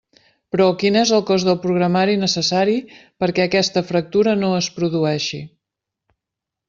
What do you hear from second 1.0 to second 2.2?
és el cost del programari